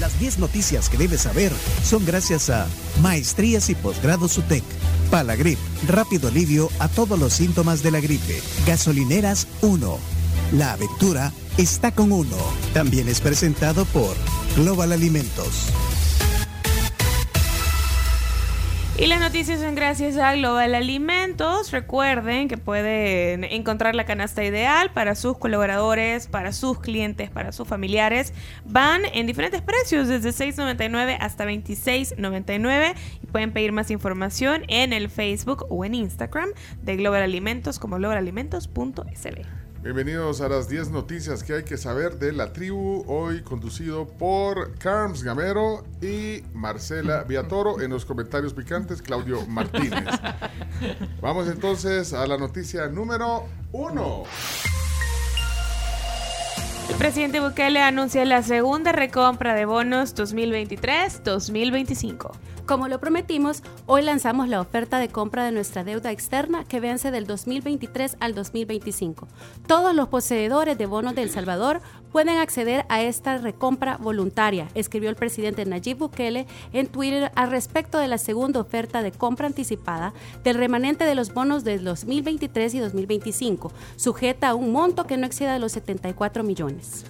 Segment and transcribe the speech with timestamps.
[0.00, 1.52] Las 10 noticias que debes saber
[1.84, 2.66] son gracias a
[3.02, 4.64] Maestrías y Posgrados UTEC,
[5.10, 9.98] Palagrip, rápido alivio a todos los síntomas de la gripe, Gasolineras 1.
[10.52, 12.36] La aventura está con uno.
[12.72, 14.16] También es presentado por
[14.56, 15.68] Global Alimentos.
[18.96, 21.72] Y las noticias son gracias a Global Alimentos.
[21.72, 27.66] Recuerden que pueden encontrar la canasta ideal para sus colaboradores, para sus clientes, para sus
[27.66, 28.32] familiares.
[28.64, 32.94] Van en diferentes precios, desde 6.99 hasta 26.99.
[33.20, 36.50] Y pueden pedir más información en el Facebook o en Instagram
[36.82, 39.63] de Global Alimentos como globalalimentos.sb.
[39.84, 44.78] Bienvenidos a las 10 noticias que hay que saber de la tribu, hoy conducido por
[44.78, 47.82] Carms Gamero y Marcela Viatoro.
[47.82, 50.06] En los comentarios picantes, Claudio Martínez.
[51.20, 54.22] Vamos entonces a la noticia número 1.
[56.88, 62.30] El presidente Bukele anuncia la segunda recompra de bonos 2023-2025.
[62.66, 67.10] Como lo prometimos, hoy lanzamos la oferta de compra de nuestra deuda externa que vence
[67.10, 69.28] del 2023 al 2025.
[69.66, 75.10] Todos los poseedores de bonos de El Salvador pueden acceder a esta recompra voluntaria, escribió
[75.10, 80.14] el presidente Nayib Bukele en Twitter al respecto de la segunda oferta de compra anticipada
[80.42, 85.26] del remanente de los bonos del 2023 y 2025, sujeta a un monto que no
[85.26, 87.04] exceda los 74 millones.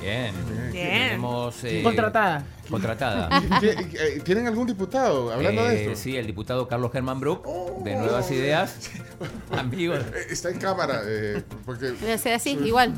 [0.00, 0.32] Bien.
[0.72, 1.08] Bien.
[1.08, 2.44] Tenemos, eh, Contratada.
[2.70, 3.28] Contratada.
[3.62, 5.96] Eh, ¿Tienen algún diputado hablando de Eh, esto?
[5.96, 7.44] Sí, el diputado Carlos Germán Brook,
[7.82, 8.90] de Nuevas Ideas.
[9.50, 10.00] Amigos.
[10.14, 11.86] Eh, Está en cámara, eh, porque...
[11.86, 12.94] Debe ser así, igual.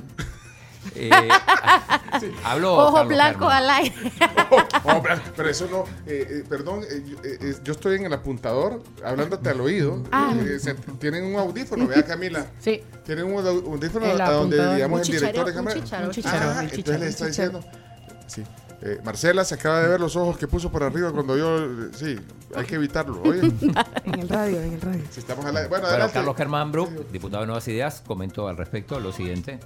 [0.94, 1.10] Eh,
[2.44, 2.74] habló.
[2.76, 3.56] Ojo Carlos blanco Germán.
[3.56, 3.94] al aire.
[4.84, 8.06] Oh, pero- pero eso no, eh, eh, perdón, eh, yo, eh, eh, yo estoy en
[8.06, 10.02] el apuntador hablándote al oído.
[10.12, 10.34] Ah.
[10.38, 12.46] Eh, se- tienen un audífono, vea Camila.
[12.58, 12.82] Sí.
[13.04, 15.76] Tienen un aud- audífono El a donde, digamos, el director de cámara.
[15.80, 17.60] chicharo, un chicharo, Ah, un entonces le está diciendo.
[18.26, 18.44] Sí.
[18.82, 21.58] Eh, Marcela se acaba de ver los ojos que puso por arriba cuando yo.
[21.58, 22.16] eh, Sí,
[22.56, 23.20] hay que evitarlo.
[23.22, 23.40] Oye,
[24.04, 25.02] En el radio, en el radio.
[25.10, 25.44] si estamos.
[25.44, 26.14] Bueno, adelante.
[26.14, 29.60] Carlos Germán Brook, diputado de Nuevas Ideas, comentó al respecto lo siguiente.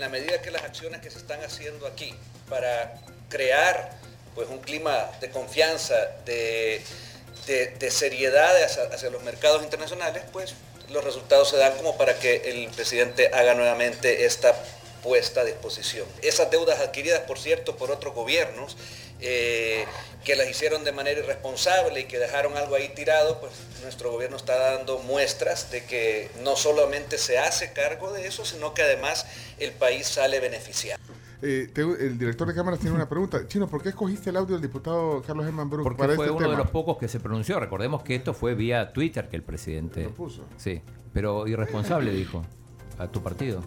[0.00, 2.14] La medida que las acciones que se están haciendo aquí
[2.48, 2.94] para
[3.28, 3.92] crear
[4.34, 5.94] pues un clima de confianza,
[6.24, 6.80] de,
[7.46, 10.54] de- seriedad hacia, hacia los mercados internacionales, pues
[10.88, 14.54] los resultados se dan como para que el presidente haga nuevamente esta
[15.02, 16.06] puesta a disposición.
[16.22, 18.76] Esas deudas adquiridas, por cierto, por otros gobiernos,
[19.22, 19.84] eh,
[20.24, 23.52] que las hicieron de manera irresponsable y que dejaron algo ahí tirado, pues
[23.82, 28.72] nuestro gobierno está dando muestras de que no solamente se hace cargo de eso, sino
[28.72, 29.26] que además
[29.58, 31.00] el país sale beneficiado.
[31.42, 33.46] Eh, te- el director de cámaras tiene una pregunta.
[33.48, 36.30] Chino, ¿por qué escogiste el audio del diputado Carlos Herman Brook Porque para fue este
[36.36, 36.52] uno tema?
[36.58, 37.58] de los pocos que se pronunció.
[37.58, 40.02] Recordemos que esto fue vía Twitter que el presidente.
[40.04, 40.44] Lo puso.
[40.58, 40.82] Sí,
[41.14, 42.44] pero irresponsable dijo
[42.98, 43.62] a tu partido.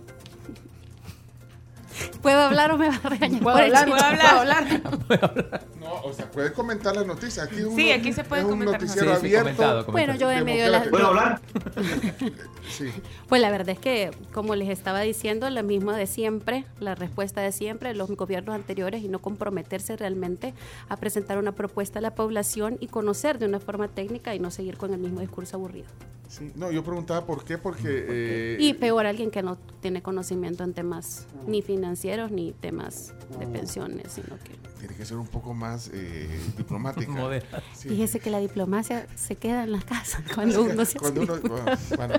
[2.21, 3.41] ¿Puedo hablar o me va a regañar?
[3.41, 3.89] ¿Puedo por el hablar?
[5.07, 5.65] ¿Puedo hablar?
[5.79, 7.47] No, o sea, puedes comentar las noticias.
[7.47, 9.55] Aquí Sí, aquí se puede es un comentar noticiero Sí, sí, abierto.
[9.61, 11.13] comentado, Bueno, yo en medio de Democrático.
[11.13, 11.41] la...
[11.73, 12.33] ¿Puedo
[12.69, 12.85] Sí.
[13.27, 17.41] Pues la verdad es que, como les estaba diciendo, la misma de siempre, la respuesta
[17.41, 20.53] de siempre, los gobiernos anteriores y no comprometerse realmente
[20.89, 24.49] a presentar una propuesta a la población y conocer de una forma técnica y no
[24.51, 25.87] seguir con el mismo discurso aburrido.
[26.35, 27.83] Sí, No, yo preguntaba por qué, porque...
[27.85, 33.45] eh, Y peor alguien que no tiene conocimiento en temas ni financieros ni temas de
[33.45, 34.53] pensiones, sino que...
[34.79, 36.27] Tiene que ser un poco más eh,
[36.57, 37.13] diplomática.
[37.75, 37.89] Sí.
[37.89, 41.65] Fíjese que la diplomacia se queda en la casa cuando uno se Cuando uno- bueno,
[41.97, 42.13] bueno.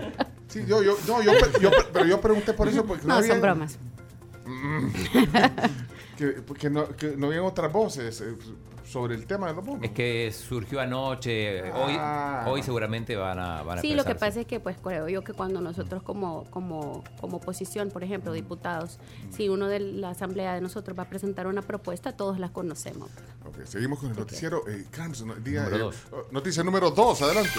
[0.47, 3.41] Sí, yo, yo, no, yo, yo pero yo pregunté por eso porque No, había- son
[3.43, 3.79] bromas.
[6.17, 8.37] Que, porque no, que no habían otras voces eh,
[8.85, 9.83] sobre el tema de los bonos.
[9.85, 11.63] Es que surgió anoche.
[11.73, 12.45] Hoy, Ah.
[12.49, 15.25] hoy seguramente van a, van a Sí, lo que pasa es que pues creo yo
[15.25, 18.99] que cuando nosotros como, como, como oposición, por ejemplo, diputados,
[19.31, 23.11] si uno de la asamblea de nosotros va a presentar una propuesta, todos la conocemos.
[23.47, 24.67] Ok, seguimos con el noticiero.
[24.69, 25.97] Eh, Carlos, no- diga, Número eh, dos.
[26.13, 27.51] oh, noticia número dos, adelante.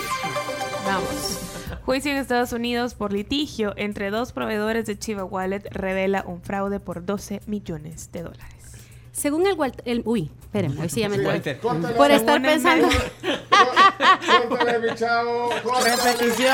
[0.85, 1.39] Vamos.
[1.83, 6.79] Juicio en Estados Unidos por litigio entre dos proveedores de Chiva Wallet revela un fraude
[6.79, 8.84] por 12 millones de dólares.
[9.15, 11.17] Según el, Walt- el uy, espérenme, hoy sí ya me.
[11.25, 11.57] Walter.
[11.61, 12.89] Por estar pensando,
[14.49, 15.49] córtale, mi chavo.
[15.51, 16.53] Repetición.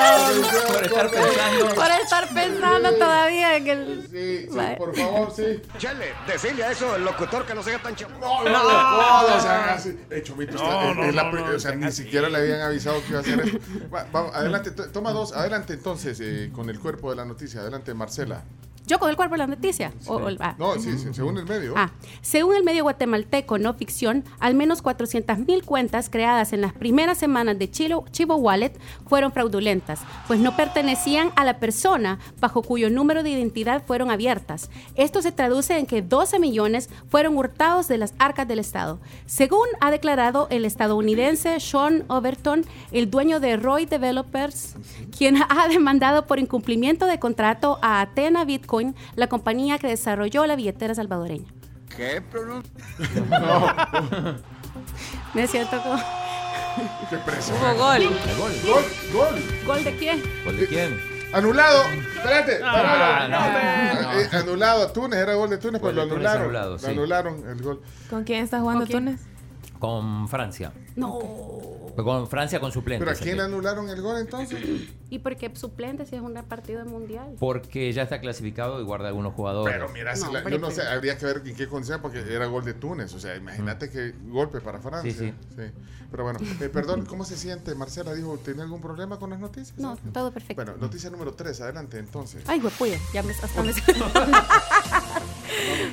[0.67, 1.75] Por estar pensando.
[1.75, 4.07] por estar pensando todavía en el...
[4.11, 4.75] Sí, sí, Vale.
[4.77, 5.59] por favor, sí.
[5.79, 8.19] Chele, decirle a eso el locutor que no sea tan chamo.
[8.19, 8.63] No, no, no,
[9.31, 9.97] no, o sea, así.
[11.13, 13.57] La pri- o sea, ni siquiera le habían avisado que iba a hacer eso.
[13.93, 17.61] Va- vamos, adelante, to- toma dos, adelante entonces eh, con el cuerpo de la noticia.
[17.61, 18.43] Adelante, Marcela.
[18.91, 19.93] Yo con el cuerpo de la noticia.
[20.05, 20.53] O- o- ah.
[20.59, 21.75] No, sí, sí, según el medio.
[21.77, 21.91] Ah,
[22.21, 27.57] según el medio guatemalteco No Ficción, al menos 400.000 cuentas creadas en las primeras semanas
[27.57, 28.73] de Chilo- Chivo Wallet
[29.07, 34.69] fueron fraudulentas, pues no pertenecían a la persona bajo cuyo número de identidad fueron abiertas.
[34.95, 38.99] Esto se traduce en que 12 millones fueron hurtados de las arcas del Estado.
[39.25, 44.75] Según ha declarado el estadounidense Sean Overton, el dueño de Roy Developers,
[45.17, 48.80] quien ha demandado por incumplimiento de contrato a Atena Bitcoin,
[49.15, 51.49] la compañía que desarrolló la billetera salvadoreña.
[51.95, 52.71] ¿Qué pronuncia?
[55.33, 55.97] Me siento como...
[57.09, 57.57] Qué presión.
[57.57, 58.01] Hubo gol.
[58.37, 58.83] Gol,
[59.13, 59.35] gol.
[59.65, 60.21] ¿Gol de quién?
[60.45, 60.99] ¿Gol de quién?
[61.33, 61.83] Anulado.
[62.15, 62.59] Espérate.
[62.63, 64.01] Ah, paralo.
[64.13, 64.19] no.
[64.19, 66.41] Eh, anulado a Túnez, era gol de Túnez, Gol pero lo anularon.
[66.43, 66.85] anulado, Lo sí.
[66.87, 67.81] anularon el gol.
[68.09, 68.85] ¿Con quién está jugando.
[68.85, 69.19] Túnez?
[69.81, 70.71] Con Francia.
[70.95, 71.19] No.
[71.95, 73.03] Fue Con Francia con suplentes.
[73.05, 74.59] ¿Pero a quién le anularon el gol entonces?
[75.09, 77.35] ¿Y por qué suplente si es un partido mundial?
[77.39, 79.73] Porque ya está clasificado y guarda algunos jugadores.
[79.73, 82.19] Pero mira, si No, la- yo no sé, habría que ver en qué condición, porque
[82.19, 83.11] era gol de Túnez.
[83.15, 85.11] O sea, imagínate que golpe para Francia.
[85.11, 85.63] Sí, sí.
[86.11, 87.73] Pero bueno, eh, perdón, ¿cómo se siente?
[87.73, 89.77] Marcela dijo, ¿tiene algún problema con las noticias?
[89.79, 90.63] No, todo perfecto.
[90.63, 92.43] Bueno, noticia número 3, adelante entonces.
[92.47, 93.71] Ay, güey, ya me hasta me...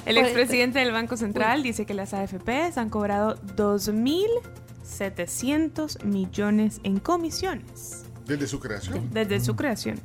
[0.07, 6.99] El Pues, expresidente del Banco Central dice que las AFPs han cobrado 2.700 millones en
[6.99, 9.09] comisiones Desde su creación.
[9.13, 9.99] desde su creación.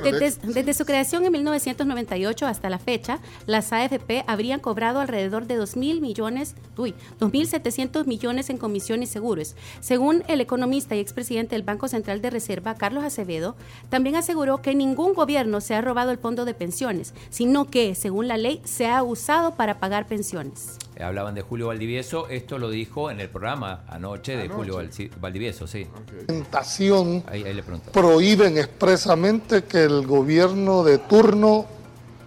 [0.00, 5.58] Bueno, Desde, su creación en 1998 hasta la fecha, las AFP habrían cobrado alrededor de
[5.58, 9.56] 2.000 millones, uy, 2.700 millones en comisión y seguros.
[9.80, 13.56] Según el economista y expresidente del Banco Central de Reserva, Carlos Acevedo,
[13.88, 18.28] también aseguró que ningún gobierno se ha robado el fondo de pensiones, sino que, según
[18.28, 20.78] la ley, se ha usado para pagar pensiones.
[21.00, 22.28] Hablaban de Julio Valdivieso.
[22.28, 24.54] Esto lo dijo en el programa anoche de Anoche.
[24.54, 24.80] Julio
[25.20, 25.82] Valdivieso, sí.
[25.92, 26.26] ok.
[26.26, 27.90] presentación Ahí, ahí le pregunto.
[27.90, 31.66] prohíben expresamente que el gobierno de turno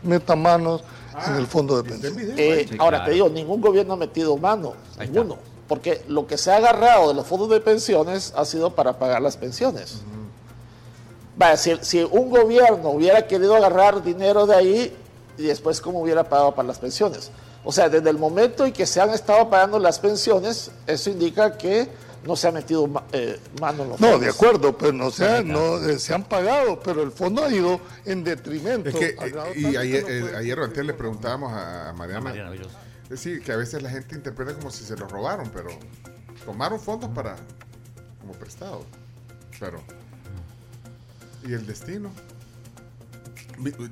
[0.03, 0.83] meta manos
[1.27, 2.39] en el fondo de ¿Viste el pensiones.
[2.39, 3.05] Eh, Sí, ahora claro.
[3.09, 5.21] te digo, ningún gobierno ha metido mano, Ahí está.
[5.21, 5.37] ninguno.
[5.67, 9.21] Porque lo que se ha agarrado de los fondos de pensiones ha sido para pagar
[9.21, 10.01] las pensiones.
[11.83, 14.95] Si un gobierno hubiera querido agarrar dinero de ahí
[15.37, 17.31] y después cómo hubiera pagado para las pensiones.
[17.69, 21.57] O sea, desde el momento en que se han estado pagando las pensiones, eso indica
[21.57, 21.89] que
[22.23, 24.21] no se ha metido eh, mano en los No, fondos.
[24.21, 25.51] de acuerdo, pero no, se, Ahí ha- está.
[25.51, 28.87] no eh, se han pagado, pero el fondo ha ido en detrimento.
[28.87, 29.41] Es que, y tanto
[29.79, 32.71] ayer, que no eh, ayer antier le preguntábamos a, a Mariana, Mariana Villos.
[33.09, 35.67] eh, sí, que a veces la gente interpreta como si se los robaron, pero
[36.45, 37.35] tomaron fondos para,
[38.21, 38.85] como prestado,
[39.59, 39.81] pero,
[41.45, 42.11] ¿y el destino?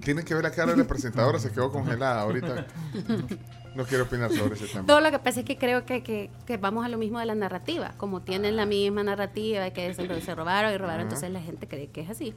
[0.02, 2.68] Tienen que ver la cara de la presentadora, se quedó congelada ahorita.
[3.76, 4.86] No quiero opinar sobre ese tema.
[4.86, 7.26] Todo lo que pasa es que creo que, que- que vamos a lo mismo de
[7.26, 7.94] la narrativa.
[7.98, 11.68] Como tienen la misma narrativa de que se, se robaron y robaron, entonces la gente
[11.68, 12.34] cree que es así.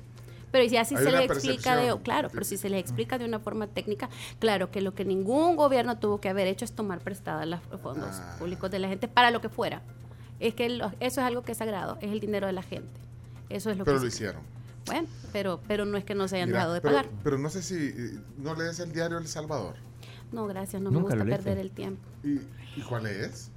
[0.50, 3.26] Pero ya si Hay se les explica de, claro, pero si se les explica de
[3.26, 4.08] una forma técnica,
[4.38, 8.08] claro que lo que ningún gobierno tuvo que haber hecho es tomar prestadas los fondos
[8.14, 8.36] Ah.
[8.38, 9.82] públicos de la gente para lo que fuera.
[10.40, 12.98] Es que lo- eso es algo que es sagrado, es el dinero de la gente.
[13.50, 14.42] Eso es lo Pero que lo hicieron.
[14.86, 17.10] Bueno, pero pero no es que no se hayan Mira, dejado de pero, pagar.
[17.22, 19.74] pero no sé si eh, no lees el diario El Salvador.
[20.32, 22.02] No, gracias, no Nunca me gusta perder el tiempo.
[22.22, 22.40] ¿Y,
[22.78, 23.50] y cuál es?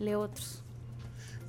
[0.00, 0.62] Leo otros.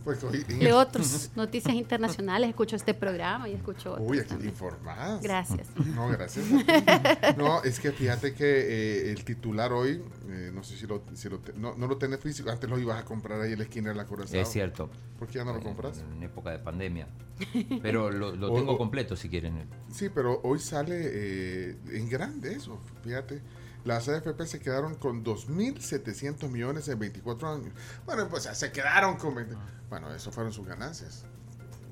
[0.03, 4.45] Pues Leo el- otras noticias internacionales, escucho este programa y escucho otros Uy, aquí te
[4.45, 5.21] informas.
[5.21, 5.67] Gracias.
[5.93, 6.45] No, gracias.
[6.51, 7.37] a ti.
[7.37, 11.29] No, es que fíjate que eh, el titular hoy, eh, no sé si lo, si
[11.29, 13.65] lo te- no, no lo tenés físico, antes lo ibas a comprar ahí en la
[13.65, 14.39] esquina de la Curazao.
[14.39, 14.89] Es cierto.
[15.19, 15.99] ¿Por qué ya no lo compras?
[16.15, 17.07] En época de pandemia.
[17.81, 19.65] Pero lo, tengo o- completo si quieren.
[19.91, 23.41] Sí, pero hoy sale eh, en grande eso, fíjate.
[23.85, 27.73] Las AFP se quedaron con 2.700 millones en 24 años.
[28.05, 29.35] Bueno, pues se quedaron con...
[29.35, 29.55] 20
[29.89, 31.25] Bueno, eso fueron sus ganancias.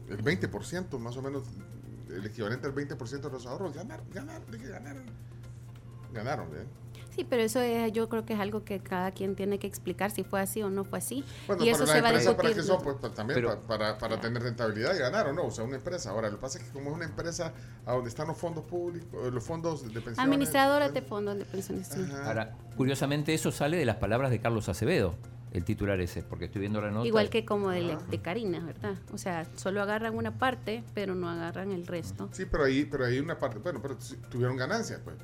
[0.09, 1.43] El 20%, más o menos,
[2.09, 3.73] el equivalente al 20% de los ahorros.
[3.73, 5.05] Ganaron, ganaron, ¿de qué ganaron?
[6.13, 6.65] Ganaron, ¿eh?
[7.17, 10.11] Sí, pero eso es, yo creo que es algo que cada quien tiene que explicar
[10.11, 11.23] si fue así o no fue así.
[11.47, 12.55] Bueno, y para eso se va a empresas, ¿para discutir.
[12.55, 12.83] qué son?
[12.83, 15.45] Pues pa- también Pero- pa- para, para tener rentabilidad y ganar o no.
[15.45, 16.11] O sea, una empresa.
[16.11, 17.53] Ahora, lo que pasa es que como es una empresa
[17.87, 20.19] a donde están los fondos públicos, eh, los fondos de pensiones.
[20.19, 21.87] Administradoras de fondos de pensiones.
[21.87, 22.05] sí.
[22.23, 25.15] Ahora, curiosamente, eso sale de las palabras de Carlos Acevedo,
[25.53, 27.07] el titular ese, porque estoy viendo la nota.
[27.07, 28.93] Igual que como de, de Karina, ¿verdad?
[29.11, 32.29] O sea, solo agarran una parte, pero no agarran el resto.
[32.31, 35.15] Sí, pero ahí, pero ahí una parte, bueno, pero si tuvieron ganancias, pues.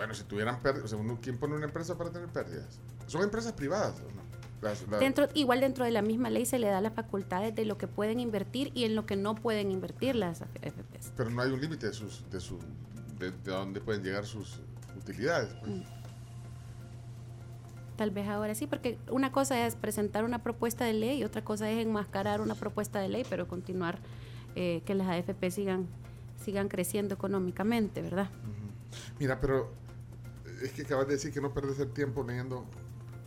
[0.00, 2.80] Bueno, si tuvieran pérdidas, o sea, uno- ¿quién pone una empresa para tener pérdidas?
[3.06, 4.22] Son empresas privadas, ¿o no?
[4.62, 7.66] Las- las- Dentro, igual dentro de la misma ley se le da las facultades de
[7.66, 11.12] lo que pueden invertir y en lo que no pueden invertir las AFPs.
[11.18, 12.58] pero no hay un límite de sus, de su,
[13.18, 14.60] de, de dónde pueden llegar sus
[14.96, 15.52] utilidades.
[15.60, 15.70] pues.
[15.70, 15.82] Mm.
[17.96, 21.44] Tal vez ahora sí, porque una cosa es presentar una propuesta de ley y otra
[21.44, 23.98] cosa es enmascarar una propuesta de ley, pero continuar
[24.56, 25.86] eh, que las AFP sigan,
[26.42, 28.30] sigan creciendo económicamente, ¿verdad?
[29.18, 29.70] Mira, pero
[30.60, 32.64] es que acabas de decir que no perdes el tiempo leyendo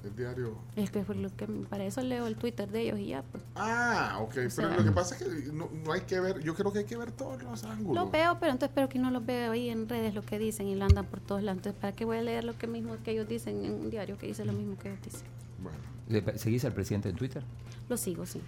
[0.04, 0.58] el diario.
[0.75, 3.42] Es que, por lo que para eso leo el Twitter de ellos y ya, pues.
[3.56, 4.34] Ah, ok.
[4.34, 6.80] pero sea- lo que pasa es que no, no hay que ver, yo creo que
[6.80, 8.04] hay que ver todos los ángulos.
[8.06, 10.68] Lo veo, pero entonces espero que no los veo ahí en redes lo que dicen
[10.68, 11.60] y lo andan por todos lados.
[11.60, 14.18] Entonces, ¿para qué voy a leer lo que mismo que ellos dicen en un diario
[14.18, 15.22] que dice lo mismo que ellos dicen?
[15.62, 15.78] Bueno,
[16.10, 17.44] ¿Le- ¿Seguís al presidente en Twitter?
[17.88, 18.42] Lo sigo, sí.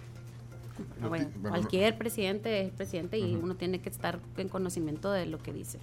[1.00, 5.38] No Bueno, cualquier presidente es presidente y uno tiene que estar en conocimiento de lo
[5.38, 5.78] que dice,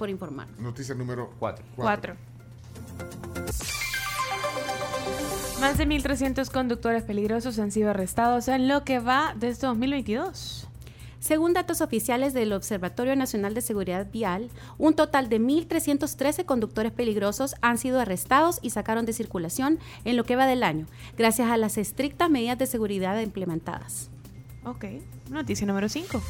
[0.00, 0.48] por informar.
[0.58, 1.62] noticia número Cuatro.
[1.76, 2.16] Cuatro.
[5.60, 10.66] Más de 1.300 conductores peligrosos han sido arrestados en lo que va desde 2022.
[11.18, 17.54] Según datos oficiales del Observatorio Nacional de Seguridad Vial, un total de 1.313 conductores peligrosos
[17.60, 20.86] han sido arrestados y sacaron de circulación en lo que va del año,
[21.18, 24.08] gracias a las estrictas medidas de seguridad implementadas.
[24.64, 24.86] Ok.
[25.28, 26.22] Noticia número 5.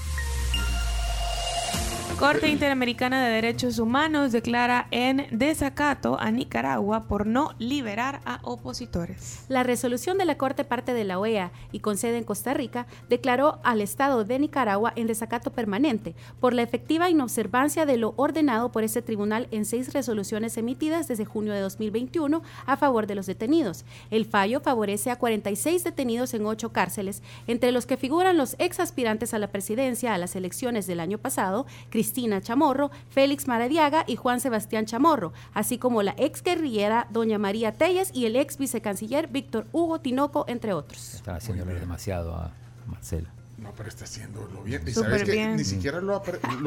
[2.18, 9.44] Corte Interamericana de Derechos Humanos declara en desacato a Nicaragua por no liberar a opositores.
[9.48, 12.86] La resolución de la Corte parte de la OEA y con sede en Costa Rica
[13.08, 18.70] declaró al Estado de Nicaragua en desacato permanente por la efectiva inobservancia de lo ordenado
[18.70, 23.26] por ese tribunal en seis resoluciones emitidas desde junio de 2021 a favor de los
[23.26, 23.84] detenidos.
[24.10, 28.80] El fallo favorece a 46 detenidos en ocho cárceles, entre los que figuran los ex
[28.80, 31.66] aspirantes a la presidencia a las elecciones del año pasado,
[32.00, 37.72] Cristina Chamorro, Félix Maradiaga y Juan Sebastián Chamorro, así como la ex guerrillera Doña María
[37.72, 41.12] Telles y el ex vicecanciller Víctor Hugo Tinoco, entre otros.
[41.16, 42.52] Están haciéndole demasiado a
[42.86, 43.28] Marcela.
[43.58, 44.80] No, pero está haciéndolo bien.
[44.88, 45.56] ¿Y Súper sabes que bien.
[45.56, 46.22] ni siquiera lo,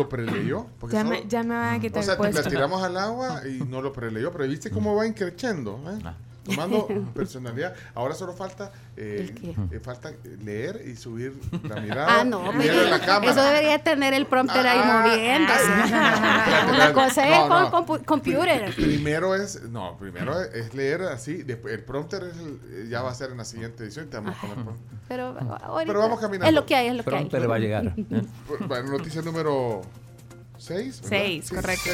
[0.07, 0.67] preleyó?
[0.79, 2.49] Porque Ya solo- me, ya me van a quitar o sea, el te la puesto.
[2.51, 5.97] tiramos al agua y no lo preleyó, pero viste cómo va increciendo, ¿eh?
[6.05, 6.13] Ah.
[6.43, 7.73] Tomando personalidad.
[7.95, 9.33] Ahora solo falta eh,
[9.71, 10.11] eh, falta
[10.43, 11.33] leer y subir
[11.63, 12.19] la mirada.
[12.19, 13.31] Ah, no, y pero mirarle la cámara.
[13.31, 15.63] eso debería tener el prompter ahí Ah, moviéndose.
[15.67, 16.93] ah, Una espérate.
[16.93, 17.71] cosa es No, con no.
[17.71, 18.75] compu- computer.
[18.75, 23.15] Primero es, no, primero es leer así, después el prompter es el- ya va a
[23.15, 24.09] ser en la siguiente edición.
[24.09, 26.47] Te vamos a poner prom- Pero, ahorita Pero vamos caminando.
[26.47, 27.29] Es lo que hay, es lo que hay.
[27.29, 27.85] Le va a llegar.
[27.97, 28.23] ¿eh?
[28.67, 29.81] Bueno, noticia número
[30.57, 31.01] 6.
[31.07, 31.89] Seis, correcto.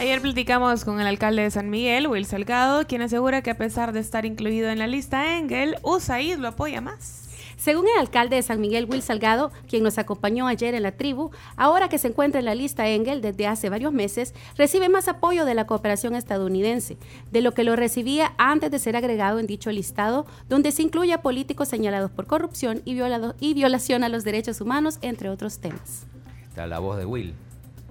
[0.00, 3.92] Ayer platicamos con el alcalde de San Miguel, Will Salgado, quien asegura que a pesar
[3.92, 7.28] de estar incluido en la lista Engel, USAID lo apoya más.
[7.58, 11.32] Según el alcalde de San Miguel, Will Salgado, quien nos acompañó ayer en la tribu,
[11.54, 15.44] ahora que se encuentra en la lista Engel desde hace varios meses, recibe más apoyo
[15.44, 16.96] de la cooperación estadounidense,
[17.30, 21.12] de lo que lo recibía antes de ser agregado en dicho listado, donde se incluye
[21.12, 25.58] a políticos señalados por corrupción y, violado- y violación a los derechos humanos, entre otros
[25.58, 26.06] temas.
[26.48, 27.34] Está la voz de Will.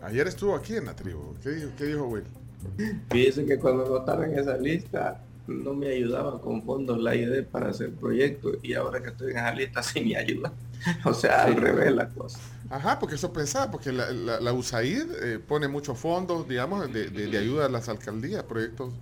[0.02, 1.36] Ayer estuvo aquí en la tribu.
[1.44, 2.24] ¿Qué dijo, qué dijo Will?
[3.10, 7.44] Fíjese que cuando no estaba en esa lista no me ayudaba con fondos la ID
[7.46, 10.52] para hacer proyectos y ahora que estoy en esa lista sí me ayuda.
[11.04, 12.40] O sea, al revés la cosa.
[12.70, 17.10] Ajá, porque eso pensaba, porque la, la, la USAID eh, pone muchos fondos, digamos, de,
[17.10, 18.94] de- de ayuda a las alcaldías, proyectos.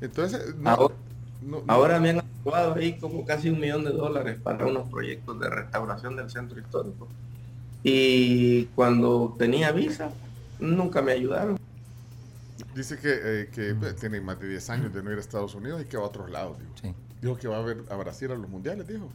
[0.00, 0.94] Entonces, no, Ahora,
[1.42, 4.88] no- no- ahora me han aprobado ahí como casi un millón de dólares para unos
[4.90, 7.08] proyectos de restauración del centro histórico.
[7.86, 10.10] Y cuando tenía visa,
[10.58, 11.58] nunca me ayudaron.
[12.74, 15.80] dice que, eh, que tiene más de 10 años de no ir a Estados Unidos
[15.82, 16.58] y que va a otros lados.
[16.58, 16.94] Dijo, Sí.
[17.22, 19.08] dijo que va a ver a Brasil a los mundiales, dijo.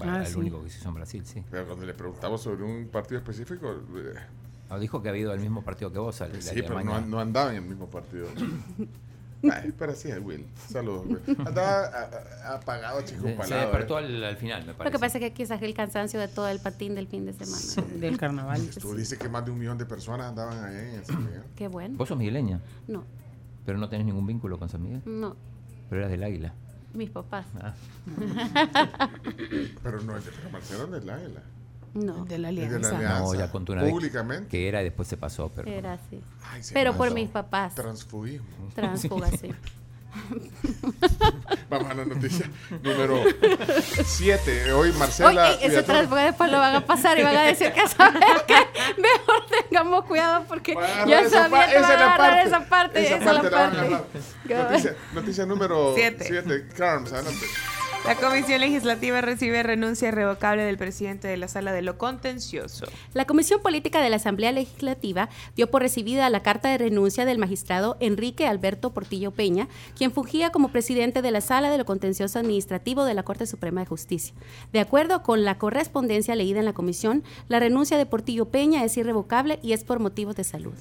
[0.00, 0.36] Ah, el sí.
[0.38, 1.44] único que se hizo en Brasil, sí.
[1.50, 4.14] Pero cuando le preguntamos sobre un partido específico, eh,
[4.70, 6.24] Ah, dijo que ha habido el mismo partido que vos, sí,
[6.62, 7.06] pero no, Alemania.
[7.06, 8.26] no andaba en el mismo partido.
[9.52, 10.46] Ay, pero sí, es Will.
[10.70, 11.20] Saludos, Will.
[11.46, 12.08] Andaba
[12.54, 14.04] apagado, chico, Se, se palado, despertó eh.
[14.04, 14.84] al, al final, me parece.
[14.84, 17.32] Lo que pasa es que quizás el cansancio de todo el patín del fin de
[17.32, 17.88] semana.
[18.00, 18.60] Del carnaval.
[18.80, 21.42] Tú dices que más de un millón de personas andaban ahí en San Miguel.
[21.56, 21.96] Qué bueno.
[21.96, 23.04] Vos sos migueleña, No,
[23.64, 25.02] pero no tenés ningún vínculo con San Miguel.
[25.04, 25.36] no,
[25.88, 26.52] Pero eras del Águila.
[26.94, 27.46] mis papás.
[27.60, 27.74] Ah.
[29.82, 31.42] Pero no es de Marcelo la águila.
[31.94, 32.96] No, De la Es de la alianza.
[32.96, 33.18] alianza.
[33.20, 34.48] No, ya contó una vez Públicamente.
[34.48, 36.20] que era y después se pasó, pero era así.
[36.52, 37.14] Ay, Pero por pasó.
[37.14, 37.74] mis papás.
[37.74, 38.46] Transfugismo.
[38.74, 39.50] Transfuga, sí.
[41.70, 42.50] Vamos a la noticia
[42.82, 43.22] número
[44.04, 44.72] 7.
[44.72, 45.50] Hoy Marcela.
[45.50, 48.54] Oye, ese transfuga después lo van a pasar y van a decir que saben que
[49.00, 50.74] mejor tengamos cuidado porque
[51.06, 52.48] ya sabía que esa es a la agarrar parte.
[52.48, 53.06] esa parte.
[53.06, 54.18] Esa Esa es la parte la van a parte.
[54.48, 54.70] agarrar.
[54.72, 56.24] Noticia, noticia número Siete.
[56.26, 56.68] 7.
[56.76, 57.46] Carms, adelante.
[58.08, 62.86] La Comisión Legislativa recibe renuncia irrevocable del presidente de la Sala de lo Contencioso.
[63.12, 67.36] La Comisión Política de la Asamblea Legislativa dio por recibida la carta de renuncia del
[67.36, 72.38] magistrado Enrique Alberto Portillo Peña, quien fungía como presidente de la Sala de lo Contencioso
[72.38, 74.34] Administrativo de la Corte Suprema de Justicia.
[74.72, 78.96] De acuerdo con la correspondencia leída en la comisión, la renuncia de Portillo Peña es
[78.96, 80.72] irrevocable y es por motivos de salud.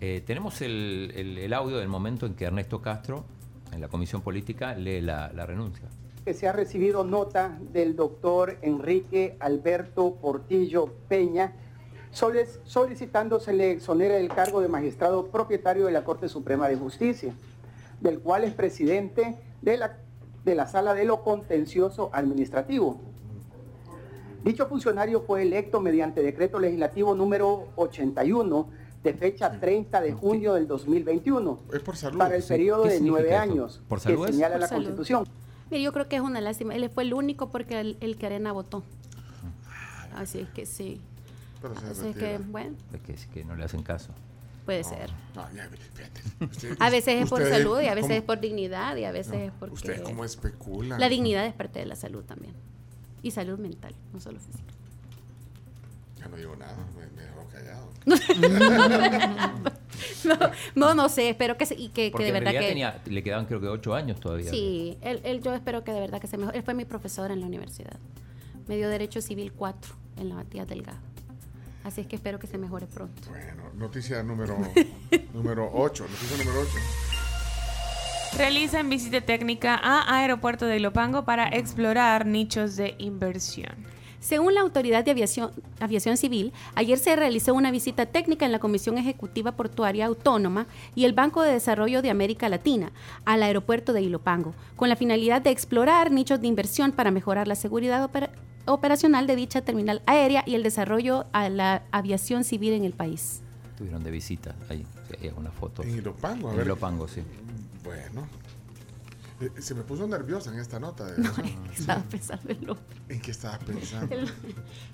[0.00, 3.24] Eh, tenemos el, el- el audio del momento en que Ernesto Castro,
[3.72, 5.86] en la comisión política, lee la, la renuncia.
[6.28, 11.54] Que se ha recibido nota del doctor Enrique Alberto Portillo Peña,
[12.12, 16.76] solic- solicitando se le exonere del cargo de magistrado propietario de la Corte Suprema de
[16.76, 17.32] Justicia,
[18.02, 19.96] del cual es presidente de la,
[20.44, 23.00] de la Sala de lo Contencioso Administrativo.
[24.44, 28.68] Dicho funcionario fue electo mediante decreto legislativo número 81
[29.02, 32.18] de fecha 30 de junio del 2021 Es por salud.
[32.18, 32.48] para el sí.
[32.48, 34.34] periodo ¿Qué de nueve años ¿Por que salud es?
[34.34, 34.82] señala Por la salud.
[34.84, 35.24] Constitución.
[35.70, 36.74] Mire, yo creo que es una lástima.
[36.74, 38.82] Él fue el único porque el, el que Arena votó.
[40.14, 41.00] Así es que sí.
[41.60, 44.10] Pero se Así es que, bueno, Es que, es que no le hacen caso.
[44.64, 45.10] puede ser.
[45.34, 46.22] No, ya, fíjate.
[46.44, 49.04] Usted- A veces es por usted- salud y a veces ¿cómo- es por dignidad y
[49.04, 49.74] a veces es porque...
[49.74, 50.98] Usted cómo especula.
[50.98, 52.54] La dignidad es parte de la salud también.
[53.22, 54.72] Y salud mental, no solo física.
[56.18, 57.90] Ya no digo nada, me, me dejó callado.
[60.74, 62.68] No, no, no sé, espero que, se- y que, de en verdad que...
[62.68, 64.50] tenía, le quedaban creo que ocho años todavía.
[64.50, 66.58] Sí, él, él- yo espero que de verdad que se mejore.
[66.58, 67.96] Él fue mi profesor en la universidad.
[68.66, 70.98] Me dio Derecho Civil 4 en la Matías Delgado.
[71.84, 73.22] Así es que espero que se mejore pronto.
[73.30, 74.58] Bueno, noticia número,
[75.32, 76.04] número 8.
[76.06, 76.70] Noticia número 8.
[78.36, 83.74] Realizan visita técnica a Aeropuerto de Ilopango para explorar nichos de inversión.
[84.20, 88.58] Según la Autoridad de Aviación, Aviación Civil, ayer se realizó una visita técnica en la
[88.58, 92.90] Comisión Ejecutiva Portuaria Autónoma y el Banco de Desarrollo de América Latina
[93.24, 97.54] al aeropuerto de Ilopango, con la finalidad de explorar nichos de inversión para mejorar la
[97.54, 98.30] seguridad opera-
[98.66, 103.40] operacional de dicha terminal aérea y el desarrollo a la aviación civil en el país.
[103.70, 104.84] Estuvieron de visita ahí.
[105.08, 105.84] Sí, hay una foto.
[105.84, 106.60] En Ilopango, a En.
[106.62, 107.22] Ilopango, sí.
[107.84, 108.26] Bueno.
[109.40, 111.04] Eh, Se me puso nerviosa en esta nota.
[111.06, 111.22] De
[111.76, 112.76] Estaba pensando en, lo-
[113.08, 114.12] ¿En qué estabas pensando?
[114.14, 114.32] el-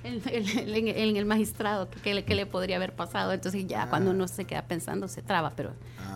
[0.05, 3.33] el- el- el- en, en el magistrado, que, que le, que le podría haber pasado.
[3.33, 5.73] Entonces ya cuando uno se queda pensando se traba, pero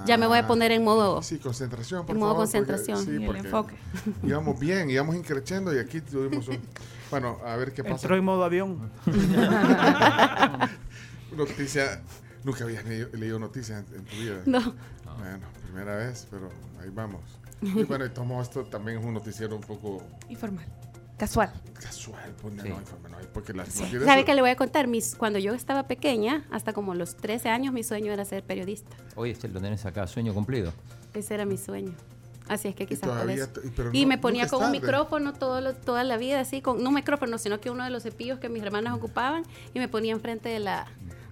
[0.06, 1.23] ya me voy a poner en modo...
[1.23, 3.04] Sí, concentración, por En modo favor, porque- concentración.
[3.04, 3.75] sí, Y el porque enfoque.
[4.23, 6.58] Íbamos bien, íbamos increchendo y aquí tuvimos un...
[7.11, 7.94] Bueno, a ver qué pasa.
[7.94, 8.90] Entró en modo avión.
[11.37, 12.02] Noticia...
[12.44, 14.37] Nunca habías leído, leído noticias en, en tu vida.
[14.47, 14.61] No.
[15.18, 16.49] Bueno, primera vez, pero
[16.80, 17.20] ahí vamos.
[17.62, 20.67] Y bueno, y tomo esto también es un noticiero un poco Informal.
[21.17, 21.53] Casual.
[21.75, 22.69] casual, pues no, Sí.
[22.69, 23.81] no, informe, no, porque las Sí.
[23.83, 24.87] noticias- ¿Sabe qué le voy a contar?
[24.87, 28.97] Mis, cuando yo estaba pequeña, hasta como los 13 años, mi sueño era ser periodista.
[29.17, 30.73] Hoy este lo tenés acá, sueño cumplido.
[31.15, 31.93] Ese era mi sueño.
[32.47, 33.51] Así es que quizás todavía eso.
[33.92, 36.88] Y no- me ponía con un micrófono todo lo- toda la vida, así, con, no
[36.88, 39.42] un micrófono, sino que uno de los cepillos que mis hermanas ocupaban
[39.75, 40.87] y me ponía enfrente de la,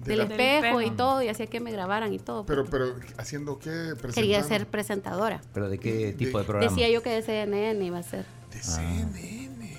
[0.07, 2.47] De del la- espejo y todo y hacía que me grabaran y todo.
[2.47, 3.95] Pero, pero, ¿haciendo qué?
[4.15, 5.41] Quería ser presentadora.
[5.53, 6.71] ¿Pero de qué tipo de programa?
[6.71, 8.25] Decía yo que de CNN iba a ser.
[8.53, 9.77] De CNN.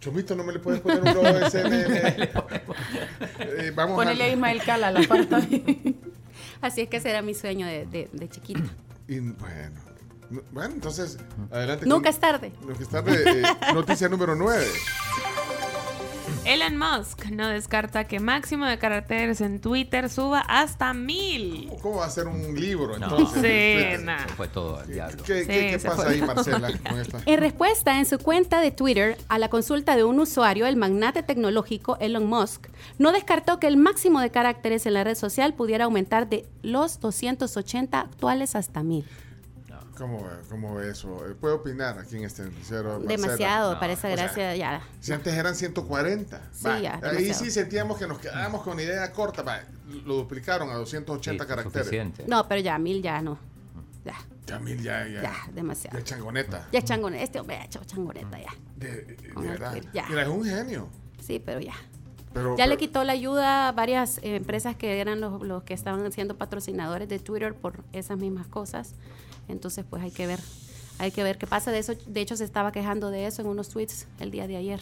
[0.00, 2.30] Chomito, no me le puedes poner un logo de CNN.
[3.58, 4.26] Eh, vamos Ponele a...
[4.26, 5.38] a Ismael Cala la falta.
[6.60, 8.62] Así es que ese era mi sueño de, de- de chiquita.
[9.08, 9.80] Y, bueno.
[10.30, 11.18] No- Bueno, entonces,
[11.50, 11.86] adelante.
[11.86, 12.52] Nunca con- es tarde.
[12.66, 13.22] Nunca es tarde.
[13.26, 13.42] eh,
[13.74, 14.64] noticia número 9.
[16.44, 21.70] Elon Musk no descarta que máximo de caracteres en Twitter suba hasta mil.
[21.80, 23.06] ¿Cómo va a ser un libro No.
[23.06, 23.98] entonces?
[24.00, 24.26] Sí, nah.
[24.26, 25.22] Se fue todo al diablo.
[25.24, 27.20] ¿Qué, Sí, qué- qué se pasa ahí, Marcela, con esta?
[27.26, 31.22] En respuesta en su cuenta de Twitter a la consulta de un usuario, el magnate
[31.22, 32.66] tecnológico Elon Musk
[32.98, 36.98] no descartó que el máximo de caracteres en la red social pudiera aumentar de los
[36.98, 39.04] 280 actuales hasta 1000.
[39.96, 41.26] ¿Cómo, ve- ¿Cómo ve eso?
[41.28, 42.98] Eh, ¿Puede opinar aquí en este noticiero?
[43.00, 44.82] Demasiado, No, para esa o sea, gracia ya.
[45.00, 46.40] Si antes eran 140.
[46.52, 47.44] Sí, va, ya, Ahí demasiado.
[47.44, 49.42] sí sentíamos que nos quedábamos con idea corta.
[49.42, 49.60] va,
[50.06, 51.86] lo duplicaron a 280 Sí, caracteres.
[51.86, 52.24] suficiente.
[52.26, 53.38] No, pero ya 1000 ya no.
[54.04, 54.14] Ya,
[54.46, 55.22] Ya mil, ya, ya.
[55.22, 55.96] ya, demasiado.
[55.96, 56.66] De changoneta.
[56.72, 58.52] Ya changoneta, este hombre ha hecho changoneta ya.
[58.76, 59.76] De, de el verdad.
[59.94, 60.06] ya.
[60.08, 60.88] Mira, es un genio.
[61.20, 61.74] Sí, pero ya.
[62.32, 65.62] Pero, Ya le pero- quitó la ayuda a varias eh, empresas que eran los, los
[65.62, 68.94] que estaban siendo patrocinadores de Twitter por esas mismas cosas.
[69.48, 70.40] Entonces, pues hay que ver,
[70.98, 71.70] hay que ver qué pasa.
[71.70, 74.56] De eso, de hecho, se estaba quejando de eso en unos tweets el día de
[74.56, 74.80] ayer,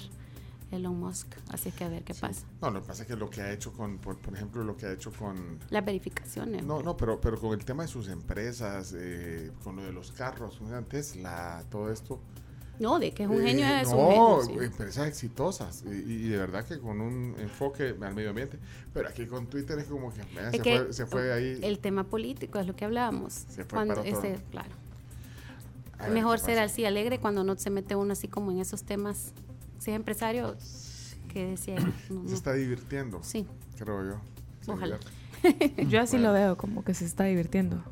[0.70, 1.27] Elon Musk.
[1.51, 2.46] Así que a ver qué pasa.
[2.61, 4.77] No, lo que pasa es que lo que ha hecho con, por, por ejemplo, lo
[4.77, 5.59] que ha hecho con...
[5.70, 6.64] Las verificaciones.
[6.64, 10.12] No, no, pero, pero con el tema de sus empresas, eh, con lo de los
[10.12, 10.61] carros.
[10.88, 12.20] Tesla, todo esto.
[12.80, 14.58] No, de que es un Eh, genio es un no, genio.
[14.60, 14.64] sí.
[14.64, 18.58] empresas exitosas y, y de verdad que con un enfoque al medio ambiente.
[18.92, 21.58] Pero aquí con Twitter es como que, Es se, que fue, se fue ahí.
[21.62, 23.34] El tema político es lo que hablábamos.
[23.34, 24.70] Se fue cuando para ese, claro.
[25.98, 26.64] A Es mejor ser pasa.
[26.64, 29.32] así alegre cuando no se mete uno así como en esos temas.
[29.78, 30.56] Si es empresario,
[31.32, 31.76] que decía.
[32.10, 33.46] no, Se está divirtiendo, Sí,
[33.78, 34.72] creo yo.
[34.72, 34.98] Ojalá.
[35.42, 35.84] divierte.
[35.88, 36.28] Yo así Bueno.
[36.28, 37.82] lo veo, como que se está divirtiendo.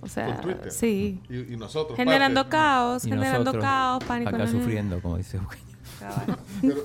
[0.00, 0.70] O sea, Con Twitter.
[0.70, 1.20] sí.
[1.28, 1.96] Y, y nosotros.
[1.96, 2.50] Generando parte.
[2.56, 4.30] caos, Y generando nosotros caos, pánico.
[4.36, 5.64] Acá sufriendo, como dice Eugenio.
[5.98, 6.38] Cabal.
[6.62, 6.82] Pero,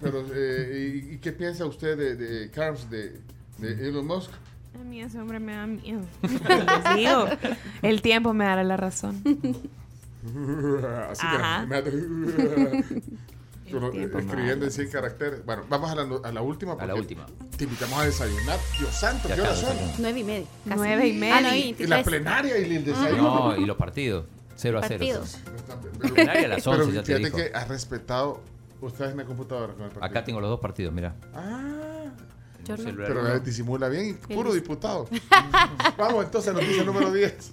[0.00, 3.20] pero eh, ¿y, y qué piensa usted de, de Carms, de,
[3.58, 4.30] de Elon Musk?
[4.74, 6.00] A mí ese hombre me da miedo.
[6.22, 7.26] Les digo,
[7.82, 9.22] el tiempo me dará la razón.
[11.10, 11.66] Así Ajá.
[11.84, 12.84] que me-
[13.72, 15.44] Uno, tiempo escribiendo en 100 caracteres.
[15.44, 16.74] Bueno, vamos a la, no- a la última.
[16.74, 17.26] A la última.
[17.56, 18.58] Te invitamos a desayunar.
[18.78, 19.92] Dios santo, ¿qué horas está, son?
[19.98, 20.46] Nueve y media.
[20.68, 20.76] casi.
[20.76, 21.36] Nueve y media.
[21.36, 22.04] Ah, nueve y Y la 23.
[22.04, 23.52] plenaria y el desayuno.
[23.52, 24.26] No, y los partidos.
[24.56, 24.98] 0 a 0.
[24.98, 25.38] Partidos.
[26.14, 28.40] Plenaria a las 11, Pero ya te fíjate que has respetado.
[28.80, 30.04] Ustedes en la computadora con el partido.
[30.04, 31.14] Acá tengo los dos partidos, mira.
[31.34, 32.04] Ah,
[32.68, 32.76] no.
[32.76, 35.08] Pero disimula bien y puro diputado.
[35.98, 37.52] Vamos entonces, noticia número 10.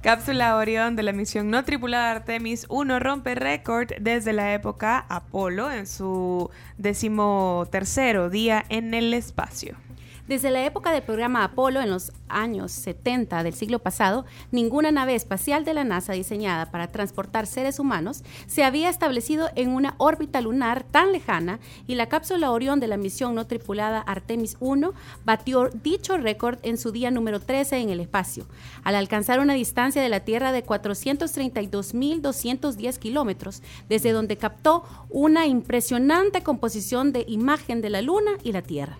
[0.00, 5.72] Cápsula Orión de la misión no tripulada Artemis 1 rompe récord desde la época Apolo
[5.72, 9.76] en su decimotercero día en el espacio.
[10.28, 15.14] Desde la época del programa Apolo en los años 70 del siglo pasado, ninguna nave
[15.14, 20.42] espacial de la NASA diseñada para transportar seres humanos se había establecido en una órbita
[20.42, 24.92] lunar tan lejana y la cápsula Orión de la misión no tripulada Artemis 1
[25.24, 28.44] batió dicho récord en su día número 13 en el espacio,
[28.84, 36.42] al alcanzar una distancia de la Tierra de 432.210 kilómetros, desde donde captó una impresionante
[36.42, 38.98] composición de imagen de la Luna y la Tierra.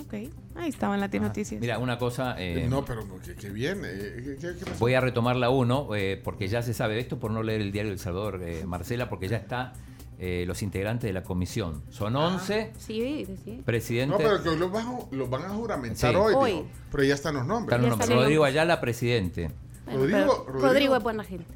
[0.00, 0.14] Ok,
[0.56, 1.60] ahí estaban las 10 noticias.
[1.60, 2.34] Mira, una cosa.
[2.38, 3.04] eh, no, pero
[3.40, 3.82] qué, bien.
[3.84, 4.36] eh.
[4.78, 5.88] Voy a retomar la 1,
[6.24, 9.28] porque ya se sabe esto por no leer el diario El Salvador, eh, Marcela, porque
[9.28, 9.72] ya está
[10.20, 11.80] eh, los integrantes de la comisión.
[11.90, 13.62] Son 11 Sí, sí.
[13.64, 14.18] presidentes.
[14.18, 16.16] No, pero que los van, a- los van a juramentar Sí.
[16.16, 16.34] hoy.
[16.36, 16.50] Hoy.
[16.52, 16.66] digo.
[16.90, 17.66] Pero ya están los nombres.
[17.76, 18.10] Están los nombres.
[18.22, 18.44] Rodrigo.
[18.44, 19.50] Ayala, presidente.
[19.86, 21.46] Bueno, Rodrigo- Rodrigo- Rodrigo es buena gente.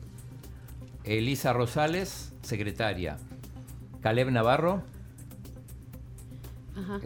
[1.05, 3.17] Elisa Rosales, secretaria.
[4.01, 4.83] Caleb Navarro, Ajá.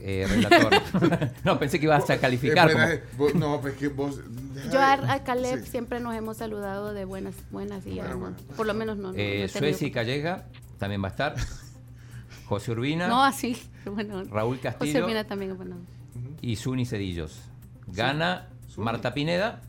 [0.01, 1.31] Eh, relator.
[1.45, 2.71] no, pensé que ibas a calificar.
[2.71, 4.21] Eh, como- espera, vos- no, pues que vos.
[4.55, 5.71] deja Yo a, a Caleb sí.
[5.71, 8.37] siempre nos hemos saludado de buenas, buenas y Bueno, no- bueno.
[8.57, 9.13] por lo menos no.
[9.13, 10.47] no, Eh, no he tenido- Sueci Callega
[10.79, 11.35] también va a estar.
[12.47, 13.57] José Urbina No, así.
[13.87, 15.05] Bueno, Raúl José Castillo.
[15.05, 15.77] Urbina también bueno.
[16.41, 17.41] y Zuni Cedillos.
[17.89, 19.63] Gana Marta Pineda,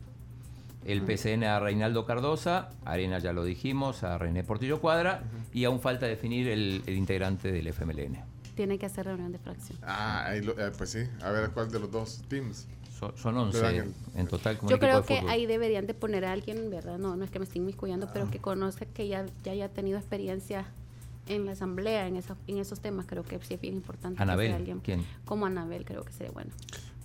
[0.84, 5.80] el PCN a Reinaldo Cardosa, Arena ya lo dijimos, a René Portillo Cuadra, y aún
[5.80, 8.18] falta definir el, el integrante del FMLN.
[8.58, 9.78] Tiene que hacer reunión de fracción.
[9.84, 10.98] Ah, ahí lo- eh, pues sí.
[11.22, 12.66] A ver cuál de los dos teams.
[12.98, 15.30] So- son Le 11 dan el- en total como Yo creo de que fútbol.
[15.30, 16.98] ahí deberían de poner a alguien, ¿verdad?
[16.98, 19.96] No, no es que me esté inmiscuyendo, pero que conozca que ya, ya haya tenido
[19.96, 20.66] experiencia
[21.28, 23.06] en la asamblea, en, esa- en esos temas.
[23.06, 24.20] Creo que sí es bien importante.
[24.20, 25.04] Anabel, alguien ¿quién?
[25.24, 26.50] Como Anabel, creo que sería bueno.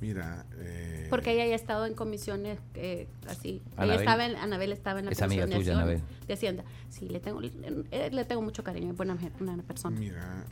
[0.02, 0.46] Mira.
[0.58, 3.62] eh, Porque ella ya ha estado en comisiones eh, así.
[3.78, 3.92] Anabel.
[3.92, 6.28] Ella estaba en, Anabel estaba en la Es amiga comisión de tuya, Hacienda- Anabel.
[6.28, 6.64] de Hacienda.
[6.90, 9.98] Sí, le tengo, eh, le tengo mucho cariño, es buena, una persona.
[10.00, 10.44] Mira,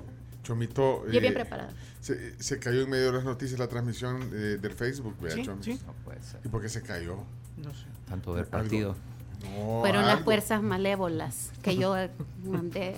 [0.43, 1.03] Chomito.
[1.07, 1.71] Y bien eh, preparada.
[1.99, 5.43] Se, se cayó en medio de las noticias la transmisión eh, del Facebook, vea, Sí,
[5.45, 5.65] Chomis.
[5.65, 5.79] sí.
[5.85, 6.39] No puede ser.
[6.43, 7.17] ¿Y por qué se cayó?
[7.57, 7.85] No sé.
[8.07, 8.95] Tanto del partido.
[9.43, 11.95] No, Fueron las fuerzas malévolas que yo
[12.43, 12.95] mandé.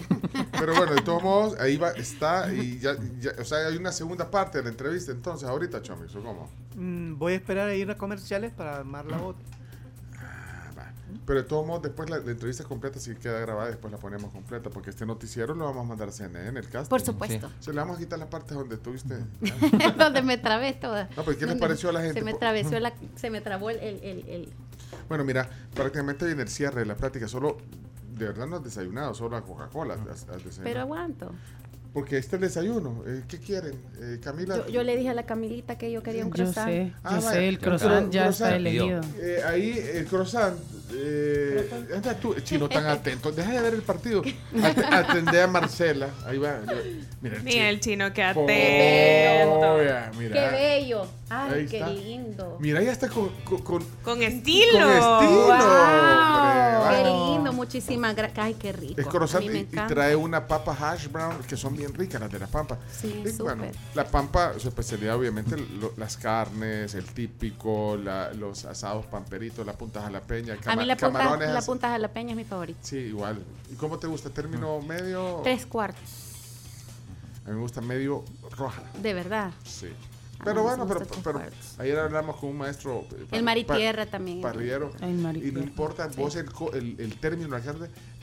[0.51, 3.93] Pero bueno, de todos modos, ahí va, está y ya, ya- o sea, hay una
[3.93, 6.49] segunda parte de la entrevista entonces, ahorita, Chomis, ¿o cómo?
[6.75, 9.35] Mm, voy a esperar a ir a comerciales para armar la voz.
[11.25, 14.31] Pero de todos modos, después la, la entrevista completa si queda grabada, después la ponemos
[14.31, 16.89] completa, porque este noticiero lo vamos a mandar a CNN, el cast.
[16.89, 17.49] Por supuesto.
[17.59, 19.17] Se le vamos a quitar las partes donde estuviste.
[19.97, 21.09] Donde me trabé toda.
[21.15, 22.19] No, pero ¿qué les pareció a la gente?
[22.19, 24.49] Se me, atravesó la, se me trabó el, el, el- el-
[25.09, 27.57] Bueno, mira, prácticamente viene el cierre de la plática, solo,
[28.15, 29.97] de verdad no has desayunado, solo a Coca-Cola.
[30.63, 31.31] Pero aguanto.
[31.93, 33.03] Porque está el desayuno.
[33.05, 33.75] Eh, ¿Qué quieren?
[34.01, 34.57] Eh, Camila.
[34.57, 36.67] Yo, yo le dije a la Camilita que yo quería un Yo croissant.
[36.67, 37.41] sé, yo Ah, sé, vaya.
[37.43, 39.01] el croissant ya está elegido.
[39.19, 40.57] Eh, ahí el croissant.
[40.95, 43.31] Eh, anda tú, chino tan atento.
[43.31, 44.23] Deja de ver el partido.
[44.63, 46.09] At- atendé a Marcela.
[46.25, 46.61] Ahí va.
[47.21, 48.43] Mira el Mira el chino que chino.
[48.43, 49.77] atento.
[50.19, 50.33] Mira.
[50.33, 51.07] ¡Qué bello!
[51.29, 51.89] ¡Ay, Ahí qué está.
[51.89, 52.57] lindo!
[52.59, 54.71] Mira, ya está con, con, con, Con estilo.
[54.79, 55.45] con estilo.
[55.47, 56.62] ¡Wow!
[56.95, 57.03] ¡Qué
[57.35, 57.53] lindo!
[57.53, 58.39] Muchísimas gracias.
[58.45, 58.99] ¡Ay, qué rico!
[59.01, 62.39] Es A croissant y, trae una papa hash brown que son bien ricas las de
[62.39, 62.77] la pampa.
[62.91, 68.65] Sí, Y, bueno, la pampa, su especialidad obviamente lo- las carnes, el típico, la- los
[68.65, 71.49] asados pamperitos, la punta jalapeña, A cama- mí la punta, camarones.
[71.53, 72.79] la punta jalapeña es mi favorita.
[72.83, 73.43] Sí, igual.
[73.71, 74.29] ¿Y cómo te gusta?
[74.29, 75.41] ¿Término medio?
[75.43, 76.01] Tres cuartos,
[77.45, 78.23] A mí me gusta medio
[78.57, 78.81] roja.
[79.01, 79.51] de verdad.
[79.65, 79.87] Sí.
[80.43, 81.41] Pero bueno, pero, pero
[81.79, 83.01] ayer hablamos con un maestro.
[83.11, 84.41] eh, El pa- maritierra pa- también.
[84.41, 84.91] Parrillero.
[85.01, 85.67] El mar y Y no tierra.
[85.67, 87.55] importa vos el, el, el término,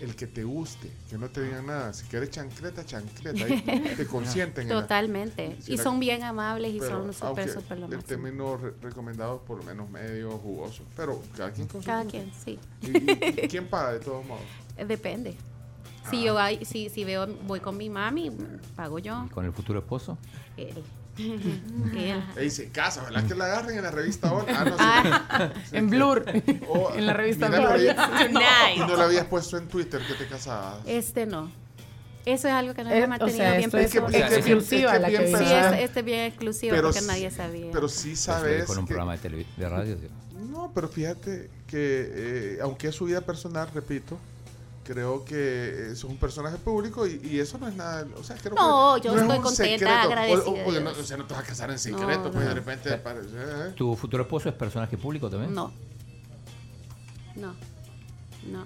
[0.01, 1.93] el que te guste, que no te digan nada.
[1.93, 3.45] Si quieres chancleta, chancleta.
[3.45, 4.69] ahí te consienten.
[4.69, 5.57] la- Totalmente.
[5.67, 9.41] Y la- son bien amables y pero son súper, súper lo El término re- recomendado
[9.43, 10.85] por lo menos medio jugoso.
[10.97, 12.59] Pero cada quien con su Cada quien, sí.
[12.83, 14.43] ¿Y, y- y quién paga de todos modos?
[14.87, 15.37] Depende.
[16.05, 16.09] Ah.
[16.11, 18.31] Si yo hay, si, si veo, voy con mi mami,
[18.75, 19.25] pago yo.
[19.27, 20.17] ¿Y con el futuro esposo?
[20.57, 20.83] Él.
[22.37, 23.27] Ey, se casa, ¿verdad?
[23.27, 24.47] Que la agarren en la revista Hola.
[24.57, 24.77] Ah, no, sí.
[25.29, 26.25] Ah, En Blur.
[26.69, 27.79] Oh, en la revista Blur.
[27.79, 27.95] Nice.
[28.77, 30.79] Y no lo habías puesto en Twitter que te casabas.
[30.87, 31.51] Este no.
[32.27, 34.15] Eso es algo que no Eh, hemos o mantenido sea, bien es, personal.
[34.15, 35.17] Es que- es exclusiva la que.
[35.27, 35.75] Sí, personal.
[35.75, 37.71] es, este es bien exclusivo Pero porque sí- nadie sabía.
[37.73, 38.69] Pero sí sabes.
[38.71, 39.97] en un que- programa de, de radio.
[40.51, 44.19] No, pero fíjate que, eh, aunque es su vida personal, repito,
[44.85, 48.07] creo que es un personaje público y, y eso no es nada.
[48.19, 49.87] O sea, creo No, que yo no es estoy un contenta.
[49.87, 52.35] O- agradecida O, no, o sea, no te vas a casar en No, secreto, pues
[52.45, 52.49] no.
[52.49, 52.93] de repente.
[52.95, 53.73] aparece, ¿eh?
[53.77, 55.55] ¿Tu futuro esposo es personaje público también?
[55.55, 55.73] No.
[57.37, 57.55] No.
[58.51, 58.65] No.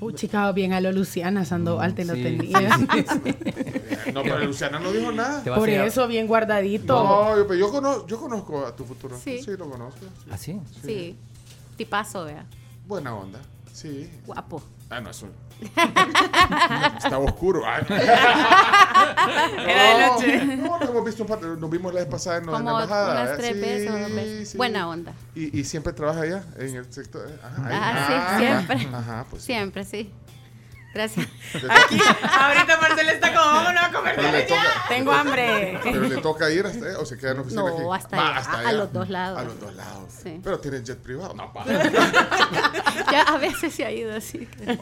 [0.00, 2.76] Uy, chica, bien a lo Luciana Sandoval te lo sí, tenía.
[4.12, 5.42] No, pero Luciana no dijo nada.
[5.54, 6.92] Por a- eso, bien guardadito.
[7.02, 9.16] No, yo, pero yo, conozco, yo conozco a tu futuro.
[9.18, 9.40] Sí.
[9.56, 10.00] lo conozco.
[10.30, 10.60] ¿Ah, sí?
[10.84, 11.16] Sí.
[11.76, 12.44] Tipazo, vea.
[12.86, 13.38] Buena onda.
[13.72, 14.10] Sí.
[14.26, 14.60] Guapo.
[14.92, 15.26] Ah, no, eso.
[16.98, 17.62] Estaba oscuro.
[17.66, 17.84] Ay.
[19.66, 20.56] Era de No, noche.
[20.56, 22.84] No, nos hemos visto un par nos vimos la vez pasada en, en Como la
[22.84, 23.22] embajada.
[23.24, 24.48] unas tres veces o dos veces.
[24.50, 24.56] sí.
[24.58, 25.12] Buena onda.
[25.34, 27.28] Y, y siempre trabaja allá, en el sector.
[27.42, 27.78] Ajá, ahí.
[27.80, 28.88] Ah, sí, Ah, siempre.
[28.96, 29.42] Ajá, pues.
[29.42, 29.46] sí.
[29.52, 30.10] Siempre, sí.
[30.94, 31.26] Gracias.
[31.70, 35.80] Aquí, ahorita Marcela está como, vámonos a comer Pero le toca, Tengo hambre.
[35.82, 37.80] pero le toca ir hasta allá, o se queda en la oficina aquí.
[37.82, 38.72] No, hasta Va, allá, a- a allá.
[38.72, 39.38] los dos lados.
[39.38, 40.12] A los dos lados.
[40.22, 40.40] Sí.
[40.44, 41.32] Pero tiene jet privado.
[41.34, 41.64] No, pa.
[43.10, 44.46] Ya a veces se ha ido así.
[44.46, 44.78] que-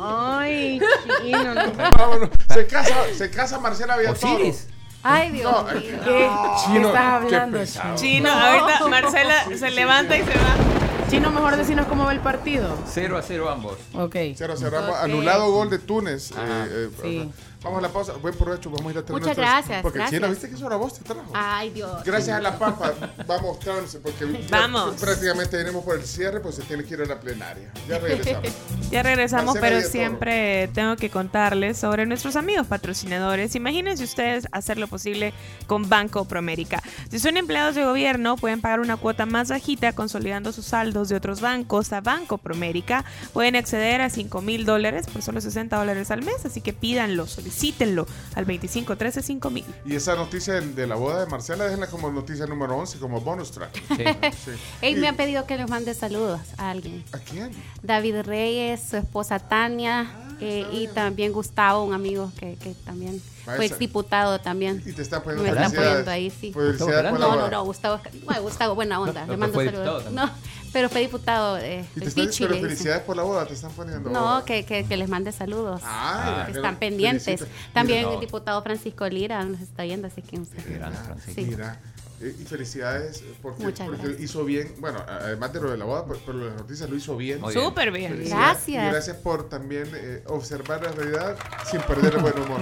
[0.00, 0.80] Ay,
[1.22, 1.54] chino.
[1.54, 1.72] no.
[1.72, 2.30] Vámonos.
[2.52, 4.34] Se casa, se casa Marcela Villatoro.
[4.34, 4.66] Osiris.
[5.02, 5.80] Ay, Dios No, mío.
[6.04, 6.30] ¿Qué
[6.64, 7.96] Chino, estás qué hablando, pesado.
[7.96, 10.77] Chino, ahorita Marcela se levanta y se va.
[11.08, 12.68] Chino, mejor decirnos cómo va el partido.
[12.86, 13.78] 0 a 0 ambos.
[13.94, 14.14] Ok.
[14.36, 14.90] Cero, cerramos.
[14.90, 14.96] Ok.
[15.04, 16.32] Anulado gol de Túnez.
[16.32, 16.66] Ajá.
[16.66, 17.30] Eh, eh, Sí.
[17.62, 18.12] Vamos a la pausa.
[18.22, 18.70] Buen provecho.
[18.70, 20.20] Vamos a ir a tener Muchas nuestras- gracias, Porque gracias.
[20.20, 21.30] China, ¿viste que eso era vos te trajo?
[21.34, 22.04] Ay, Dios.
[22.04, 22.92] Gracias a la pampa.
[23.26, 24.94] Vamos, Trans, porque ya Vamos.
[25.00, 27.72] prácticamente venimos por el cierre, pues se tiene que ir a la plenaria.
[27.88, 28.48] Ya regresamos.
[28.90, 33.54] Ya regresamos, Marcela pero siempre tengo que contarles sobre nuestros amigos patrocinadores.
[33.56, 35.34] Imagínense ustedes hacer lo posible
[35.66, 36.80] con Banco Promérica.
[37.10, 41.16] Si son empleados de gobierno, pueden pagar una cuota más bajita consolidando sus saldos de
[41.16, 43.04] otros bancos a Banco Promérica.
[43.32, 47.26] Pueden acceder a 5 mil dólares por solo 60 dólares al mes, así que pídanlo,
[47.48, 49.64] solicítenlo al 2513 5 mil.
[49.84, 53.50] Y esa noticia de, la boda de Marcela, déjenla como noticia número 11, como bonus
[53.50, 53.72] track.
[53.88, 54.04] Sí.
[54.44, 54.50] Sí.
[54.82, 57.04] Ey, Y- me ha pedido que les mande saludos a alguien.
[57.12, 57.50] ¿A quién?
[57.82, 63.66] David Reyes, su esposa Tania eh, y también Gustavo, un amigo que, que también fue
[63.66, 64.82] exdiputado también.
[64.84, 66.52] Y te está poniendo Me está poniendo ahí, sí.
[66.54, 69.26] No, no, no, Gustavo, bueno, Gustavo, buena onda.
[69.26, 70.12] No, le mando saludos.
[70.12, 70.30] No,
[70.72, 73.70] pero fue diputado eh, Y te están, Pichi, pero felicidades por la boda, te están
[73.72, 74.10] poniendo.
[74.10, 75.80] No, que, que, que les mande saludos.
[75.84, 77.40] Ah, que ya, están pero pendientes.
[77.40, 77.72] felicita.
[77.72, 80.38] También Mira, el diputado Francisco Lira nos está viendo, así que
[80.74, 81.32] grande, Francisco.
[81.34, 81.46] Sí.
[81.46, 81.80] Mira,
[82.20, 84.22] eh, y felicidades porque, Muchas porque gracias.
[84.22, 87.16] hizo bien, bueno, además de lo de la boda, pero, pero las noticias lo hizo
[87.16, 87.40] bien.
[87.40, 87.52] Bien.
[87.52, 88.24] Súper bien.
[88.24, 88.68] Gracias.
[88.68, 91.36] Y gracias por también eh, observar la realidad
[91.70, 92.60] sin perder el buen humor.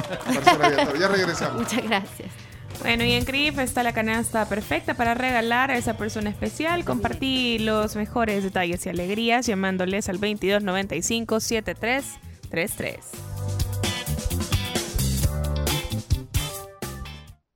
[0.99, 1.62] Ya regresamos.
[1.62, 2.31] muchas gracias.
[2.81, 6.85] Bueno, y en CRIF está la canasta perfecta para regalar a esa persona especial.
[6.85, 13.36] Compartí los mejores detalles y alegrías llamándoles al 2295 7333.